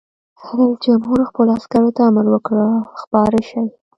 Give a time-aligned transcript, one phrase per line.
[0.57, 2.57] رئیس جمهور خپلو عسکرو ته امر وکړ؛
[3.01, 3.65] خپاره شئ!